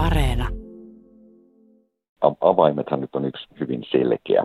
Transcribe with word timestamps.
Areena. 0.00 0.48
Avaimethan 2.40 3.00
nyt 3.00 3.16
on 3.16 3.24
yksi 3.24 3.48
hyvin 3.60 3.84
selkeä. 3.90 4.44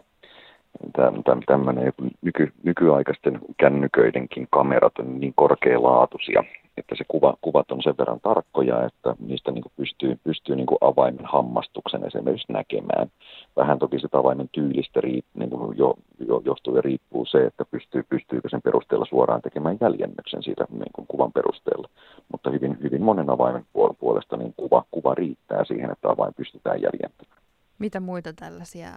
Tämmöinen 1.45 1.93
nyky, 2.21 2.51
nykyaikaisten 2.63 3.39
kännyköidenkin 3.57 4.47
kamerat 4.51 4.99
on 4.99 5.19
niin 5.19 5.33
korkealaatuisia, 5.35 6.43
että 6.77 6.95
se 6.97 7.03
kuva, 7.07 7.37
kuvat 7.41 7.71
on 7.71 7.83
sen 7.83 7.97
verran 7.97 8.19
tarkkoja, 8.19 8.85
että 8.85 9.15
niistä 9.19 9.51
niin 9.51 9.63
pystyy, 9.75 10.19
pystyy 10.23 10.55
niin 10.55 10.67
avaimen 10.81 11.25
hammastuksen 11.25 12.05
esimerkiksi 12.05 12.53
näkemään. 12.53 13.07
Vähän 13.55 13.79
toki 13.79 13.99
sitä 13.99 14.17
avaimen 14.17 14.49
tyylistä 14.51 15.01
riip, 15.01 15.25
niin 15.33 15.49
jo, 15.75 15.93
jo, 16.27 16.41
johtuu 16.45 16.75
ja 16.75 16.81
riippuu 16.81 17.25
se, 17.25 17.45
että 17.45 17.65
pystyy, 17.71 18.03
pystyykö 18.09 18.49
sen 18.49 18.61
perusteella 18.61 19.05
suoraan 19.05 19.41
tekemään 19.41 19.77
jäljennöksen 19.81 20.43
siitä 20.43 20.65
niin 20.71 21.05
kuvan 21.07 21.31
perusteella. 21.31 21.89
Mutta 22.31 22.49
hyvin 22.49 22.64
monen 23.05 23.29
avaimen 23.29 23.65
puolesta 23.99 24.37
niin 24.37 24.53
kuva, 24.57 24.85
kuva 24.91 25.15
riittää 25.15 25.65
siihen, 25.65 25.91
että 25.91 26.09
avain 26.09 26.33
pystytään 26.33 26.81
jäljentämään. 26.81 27.41
Mitä 27.79 27.99
muita 27.99 28.33
tällaisia 28.33 28.89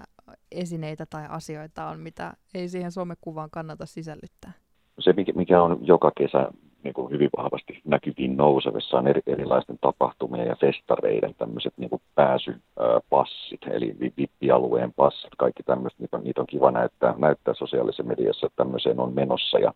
esineitä 0.53 1.07
tai 1.11 1.27
asioita 1.29 1.87
on, 1.87 2.01
mitä 2.01 2.33
ei 2.55 2.69
siihen 2.69 2.93
somekuvaan 2.93 3.51
kannata 3.51 3.87
sisällyttää? 3.87 4.53
Se, 4.99 5.15
mikä 5.35 5.63
on 5.63 5.79
joka 5.83 6.13
kesä 6.17 6.51
niin 6.85 6.95
kuin 6.95 7.11
hyvin 7.11 7.31
vahvasti 7.37 7.81
näkyviin 7.85 8.37
nousevissa 8.37 8.99
on 8.99 9.09
eri, 9.09 9.23
erilaisten 9.27 9.79
tapahtumien 9.81 10.47
ja 10.47 10.57
festareiden 10.57 11.35
tämmöiset 11.35 11.75
niin 11.77 11.91
kuin 11.91 12.03
pääsypassit, 12.15 13.61
eli 13.71 13.97
vippialueen 14.17 14.93
passit, 14.93 15.31
kaikki 15.39 15.63
tämmöiset, 15.63 15.99
niitä 15.99 16.17
on, 16.17 16.25
niitä 16.25 16.41
on 16.41 16.47
kiva 16.47 16.71
näyttää, 16.71 17.15
näyttää 17.19 17.55
sosiaalisessa 17.55 18.03
mediassa, 18.03 18.47
että 18.47 18.57
tämmöiseen 18.57 19.01
on 19.01 19.15
menossa 19.15 19.59
ja 19.59 19.73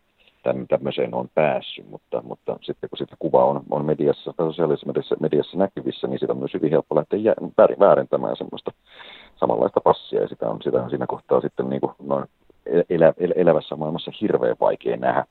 tämmöiseen 0.68 1.14
on 1.14 1.28
päässyt, 1.34 1.90
mutta, 1.90 2.22
mutta 2.22 2.58
sitten 2.62 2.90
kun 2.90 2.98
sitä 2.98 3.16
kuva 3.18 3.44
on, 3.44 3.62
on 3.70 3.84
mediassa 3.84 4.34
sosiaalisessa 4.36 4.86
mediassa, 4.86 5.16
mediassa 5.20 5.58
näkyvissä, 5.58 6.06
niin 6.06 6.18
sitä 6.18 6.32
on 6.32 6.38
myös 6.38 6.54
hyvin 6.54 6.70
helppo 6.70 6.96
lähteä 6.96 7.18
jä, 7.18 7.34
väärentämään 7.78 8.36
semmoista 8.36 8.72
samanlaista 9.40 9.80
passia, 9.80 10.20
ja 10.20 10.28
sitä 10.28 10.48
on, 10.48 10.62
sitä 10.62 10.82
on 10.82 10.90
siinä 10.90 11.06
kohtaa 11.06 11.40
sitten 11.40 11.70
niin 11.70 11.80
kuin 11.80 11.92
noin 12.02 12.24
elä, 12.90 13.14
el, 13.18 13.32
elävässä 13.36 13.76
maailmassa 13.76 14.10
hirveän 14.20 14.56
vaikea 14.60 14.96
nähdä 14.96 15.24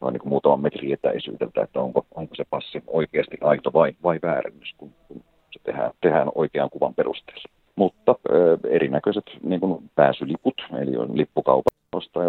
noin 0.00 0.12
niin 0.12 0.20
kuin 0.20 0.30
muutaman 0.30 0.60
metrin 0.60 0.92
etäisyydeltä, 0.92 1.62
että 1.62 1.80
onko, 1.80 2.06
onko 2.14 2.34
se 2.34 2.44
passi 2.50 2.82
oikeasti 2.86 3.36
aito 3.40 3.72
vai, 3.72 3.92
vai 4.02 4.18
väärennys, 4.22 4.74
kun, 4.78 4.90
kun 5.08 5.22
se 5.52 5.60
tehdään, 5.64 5.90
tehdään 6.00 6.28
oikean 6.34 6.70
kuvan 6.70 6.94
perusteella. 6.94 7.42
Mutta 7.76 8.14
ö, 8.30 8.58
erinäköiset 8.70 9.24
niin 9.42 9.60
kuin 9.60 9.90
pääsyliput, 9.94 10.54
eli 10.80 10.96
on 10.96 11.18
lippukaupat, 11.18 11.77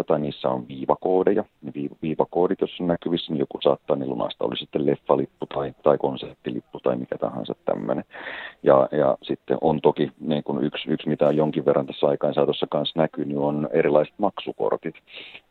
jotain, 0.00 0.22
niissä 0.22 0.48
on 0.48 0.68
viivakoodeja. 0.68 1.44
Ne 1.62 1.72
viivakoodit, 2.02 2.60
jos 2.60 2.80
on 2.80 2.86
näkyvissä, 2.86 3.32
niin 3.32 3.40
joku 3.40 3.58
saattaa 3.62 3.96
niin 3.96 4.10
lunasta, 4.10 4.44
oli 4.44 4.56
sitten 4.56 4.86
leffalippu 4.86 5.46
tai, 5.46 5.74
tai 5.82 5.98
konseptilippu 5.98 6.80
tai 6.80 6.96
mikä 6.96 7.18
tahansa 7.18 7.54
tämmöinen. 7.64 8.04
Ja, 8.62 8.88
ja 8.92 9.18
sitten 9.22 9.58
on 9.60 9.80
toki 9.80 10.12
niin 10.20 10.42
kuin 10.44 10.64
yksi, 10.64 10.90
yksi, 10.90 11.08
mitä 11.08 11.30
jonkin 11.30 11.64
verran 11.64 11.86
tässä 11.86 12.06
aikaan 12.06 12.34
saatossa 12.34 12.66
kanssa 12.70 13.00
näkyy, 13.00 13.24
niin 13.24 13.38
on 13.38 13.68
erilaiset 13.72 14.14
maksukortit. 14.18 14.94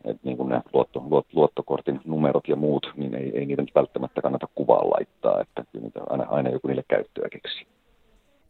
Et 0.05 0.17
niin 0.23 0.37
kuin 0.37 0.61
luotto, 0.73 1.03
luot, 1.09 1.25
luottokortin 1.33 2.01
numerot 2.05 2.47
ja 2.47 2.55
muut, 2.55 2.91
niin 2.95 3.15
ei, 3.15 3.31
ei 3.37 3.45
niitä 3.45 3.61
nyt 3.61 3.75
välttämättä 3.75 4.21
kannata 4.21 4.47
kuvaan 4.55 4.89
laittaa, 4.89 5.41
että 5.41 5.63
niitä 5.81 5.99
aina, 6.09 6.25
aina 6.29 6.49
joku 6.49 6.67
niille 6.67 6.83
käyttöä 6.87 7.29
keksii. 7.29 7.78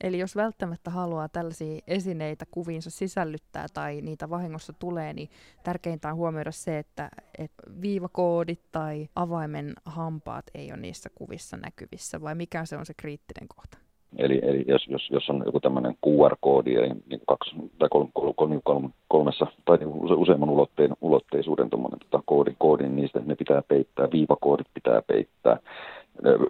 Eli 0.03 0.19
jos 0.19 0.35
välttämättä 0.35 0.89
haluaa 0.91 1.29
tällaisia 1.29 1.79
esineitä 1.87 2.45
kuviinsa 2.51 2.89
sisällyttää 2.89 3.65
tai 3.73 4.01
niitä 4.01 4.29
vahingossa 4.29 4.73
tulee, 4.73 5.13
niin 5.13 5.29
tärkeintä 5.63 6.09
on 6.09 6.15
huomioida 6.15 6.51
se, 6.51 6.79
että, 6.79 7.09
että 7.37 7.63
viivakoodit 7.81 8.61
tai 8.71 9.09
avaimen 9.15 9.73
hampaat 9.85 10.45
ei 10.53 10.71
ole 10.71 10.81
niissä 10.81 11.09
kuvissa 11.15 11.57
näkyvissä, 11.57 12.21
vai 12.21 12.35
mikä 12.35 12.65
se 12.65 12.77
on 12.77 12.85
se 12.85 12.93
kriittinen 12.97 13.47
kohta? 13.47 13.77
Eli, 14.17 14.39
eli 14.43 14.65
jos, 14.67 14.87
jos, 14.87 15.09
jos 15.11 15.29
on 15.29 15.43
joku 15.45 15.59
tämmöinen 15.59 15.95
QR-koodi 16.07 16.73
ja 16.73 16.81
niin 16.81 17.21
kaksi 17.27 17.55
tai 17.79 17.89
kolme, 17.89 18.09
kolme, 18.35 18.59
kolme, 18.63 18.89
kolmessa 19.07 19.47
tai 19.65 19.77
useamman 20.15 20.49
ulotteen, 20.49 20.95
ulotteisuuden 21.01 21.69
tota, 21.69 22.23
koodi, 22.25 22.55
koodi, 22.57 22.83
niin 22.83 22.95
niistä 22.95 23.19
ne 23.25 23.35
pitää 23.35 23.61
peittää, 23.67 24.07
viivakoodit 24.11 24.67
pitää 24.73 25.01
peittää 25.01 25.57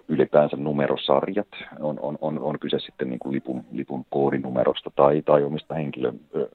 ylipäänsä 0.08 0.56
numerosarjat, 0.56 1.48
on, 1.80 1.98
on, 2.02 2.18
on, 2.20 2.38
on 2.38 2.58
kyse 2.58 2.78
sitten 2.78 3.10
niin 3.10 3.18
kuin 3.18 3.32
lipun, 3.32 3.64
lipun 3.72 4.04
koodinumerosta 4.10 4.90
tai, 4.96 5.22
tai 5.22 5.44
omista 5.44 5.74
henkilö, 5.74 6.12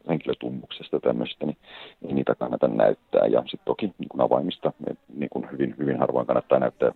henkilötunnuksesta 0.09 1.00
tämmöistä, 1.00 1.46
niin, 1.46 1.58
niin 2.02 2.16
niitä 2.16 2.36
kannata 2.36 2.68
näyttää. 2.68 3.28
Ja 3.28 3.42
sitten 3.42 3.66
toki 3.66 3.94
niin 3.98 4.09
kuin 4.09 4.22
avaimista 4.22 4.74
niin 5.16 5.30
kuin 5.30 5.52
hyvin, 5.52 5.76
hyvin 5.78 6.00
harvoin 6.00 6.28
kannattaa 6.28 6.59
näyttää 6.59 6.92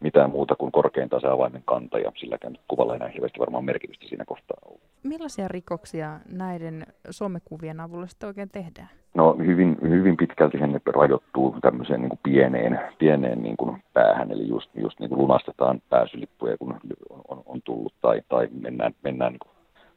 mitään 0.00 0.30
muuta 0.30 0.56
kuin 0.56 0.72
korkeintaan 0.72 1.20
se 1.20 1.28
avaimen 1.28 1.62
kantaja, 1.64 2.12
silläkään 2.16 2.58
kuvalla 2.68 2.92
ei 2.92 2.98
näin 2.98 3.12
hirveästi 3.12 3.38
varmaan 3.38 3.64
merkitystä 3.64 4.06
siinä 4.08 4.24
kohtaa 4.24 4.56
ollut. 4.64 4.80
Millaisia 5.02 5.48
rikoksia 5.48 6.20
näiden 6.32 6.86
somekuvien 7.10 7.80
avulla 7.80 8.06
sitten 8.06 8.26
oikein 8.26 8.50
tehdään? 8.50 8.99
No 9.14 9.36
hyvin, 9.46 9.78
hyvin 9.82 10.16
pitkälti 10.16 10.58
ne 10.58 10.80
rajoittuu 10.86 11.56
tämmöiseen 11.60 12.00
niin 12.00 12.08
kuin 12.08 12.20
pieneen, 12.22 12.80
pieneen 12.98 13.42
niin 13.42 13.56
kuin 13.56 13.82
päähän, 13.92 14.32
eli 14.32 14.48
just, 14.48 14.70
just 14.74 15.00
niin 15.00 15.08
kuin 15.08 15.18
lunastetaan 15.18 15.82
pääsylippuja, 15.88 16.56
kun 16.58 16.80
on, 17.28 17.42
on, 17.46 17.62
tullut, 17.64 17.94
tai, 18.00 18.22
tai 18.28 18.48
mennään, 18.60 18.94
mennään 19.02 19.32
niin 19.32 19.40
kuin 19.40 19.52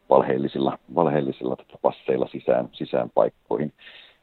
valheellisilla, 0.09 0.79
valheellisilla 0.95 1.55
tota 1.55 1.77
passeilla 1.81 2.27
sisään, 2.27 2.69
sisään 2.71 3.09
paikkoihin. 3.15 3.73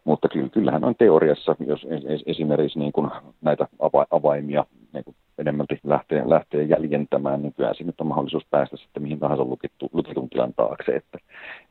Mutta 0.04 0.28
kyllähän 0.52 0.84
on 0.84 0.94
teoriassa, 0.94 1.56
jos 1.66 1.86
esimerkiksi 2.26 2.78
niin 2.78 2.92
kuin 2.92 3.10
näitä 3.40 3.66
avaimia 4.10 4.64
niin 4.92 5.04
kuin 5.04 5.16
enemmälti 5.38 5.80
lähtee, 5.84 6.22
lähtee 6.26 6.62
jäljentämään, 6.62 7.42
niin 7.42 7.54
kyllä 7.54 7.74
siinä 7.74 7.92
on 8.00 8.06
mahdollisuus 8.06 8.46
päästä 8.50 8.76
sitten 8.76 9.02
mihin 9.02 9.18
tahansa 9.18 9.44
lukittu, 9.44 9.90
lukitun 9.92 10.30
tilan 10.30 10.54
taakse, 10.54 10.96
että 10.96 11.18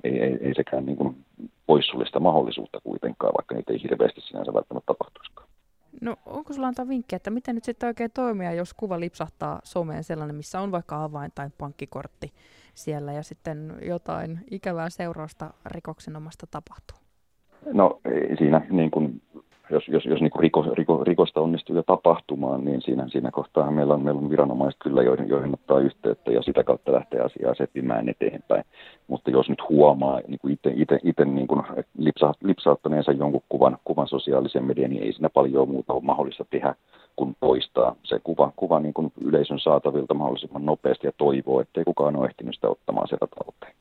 ei, 0.03 0.21
ei, 0.21 0.37
ei 0.41 0.53
sekään 0.55 0.85
niin 0.85 0.97
kuin 0.97 1.25
poissulista 1.67 2.19
mahdollisuutta 2.19 2.81
kuitenkaan, 2.83 3.33
vaikka 3.37 3.55
niitä 3.55 3.73
ei 3.73 3.83
hirveästi 3.83 4.21
sinänsä 4.21 4.53
välttämättä 4.53 4.93
tapahtuisikaan. 4.93 5.49
No 6.01 6.15
onko 6.25 6.53
sulla 6.53 6.67
antaa 6.67 6.87
vinkkiä, 6.87 7.15
että 7.17 7.29
miten 7.29 7.55
nyt 7.55 7.63
sitten 7.63 7.87
oikein 7.87 8.11
toimia, 8.13 8.53
jos 8.53 8.73
kuva 8.73 8.99
lipsahtaa 8.99 9.59
someen 9.63 10.03
sellainen, 10.03 10.35
missä 10.35 10.61
on 10.61 10.71
vaikka 10.71 11.03
avain 11.03 11.31
tai 11.35 11.49
pankkikortti 11.57 12.33
siellä 12.73 13.13
ja 13.13 13.23
sitten 13.23 13.73
jotain 13.81 14.39
ikävää 14.51 14.89
seurausta 14.89 15.53
rikoksinomasta 15.65 16.47
tapahtuu? 16.51 16.97
No 17.73 17.99
siinä 18.37 18.61
niin 18.69 18.91
kuin 18.91 19.21
jos, 19.69 19.87
jos, 19.87 20.05
jos 20.05 20.21
niin 20.21 20.31
riko, 20.39 20.65
riko, 20.73 21.03
rikosta 21.03 21.41
onnistuu 21.41 21.75
jo 21.75 21.83
tapahtumaan, 21.83 22.65
niin 22.65 22.81
siinä, 22.81 23.07
siinä 23.07 23.31
kohtaa 23.31 23.71
meillä 23.71 23.93
on, 23.93 24.01
meillä 24.01 24.21
on 24.21 24.29
viranomaiset 24.29 24.79
kyllä, 24.83 25.03
joihin, 25.03 25.29
joihin 25.29 25.53
ottaa 25.53 25.79
yhteyttä 25.79 26.31
ja 26.31 26.41
sitä 26.41 26.63
kautta 26.63 26.91
lähtee 26.91 27.19
asiaa 27.19 27.55
sepimään 27.55 28.09
eteenpäin. 28.09 28.63
Mutta 29.07 29.31
jos 29.31 29.49
nyt 29.49 29.69
huomaa 29.69 30.21
niin 30.27 30.39
itse, 30.49 30.73
itse, 30.75 30.99
itse 31.03 31.25
niin 31.25 31.47
kuin 31.47 31.63
lipsa, 31.97 32.33
lipsauttaneensa 32.43 33.11
jonkun 33.11 33.41
kuvan, 33.49 33.77
kuvan 33.83 34.07
sosiaalisen 34.07 34.63
median, 34.63 34.89
niin 34.89 35.03
ei 35.03 35.13
siinä 35.13 35.29
paljon 35.29 35.69
muuta 35.69 35.93
ole 35.93 36.03
mahdollista 36.03 36.45
tehdä 36.49 36.75
kuin 37.15 37.35
poistaa 37.39 37.95
se 38.03 38.19
kuva, 38.23 38.51
kuva 38.55 38.79
niin 38.79 38.93
kuin 38.93 39.11
yleisön 39.21 39.59
saatavilta 39.59 40.13
mahdollisimman 40.13 40.65
nopeasti 40.65 41.07
ja 41.07 41.11
toivoo, 41.17 41.61
ettei 41.61 41.83
kukaan 41.83 42.15
ole 42.15 42.25
ehtinyt 42.25 42.55
sitä 42.55 42.69
ottamaan 42.69 43.07
sieltä 43.07 43.27
talteen. 43.27 43.73